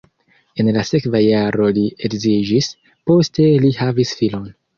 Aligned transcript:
En 0.61 0.69
la 0.77 0.85
sekva 0.91 1.21
jaro 1.23 1.67
li 1.75 1.83
edziĝis, 2.09 2.71
poste 3.11 3.47
li 3.67 3.73
havis 3.83 4.17
filon. 4.23 4.51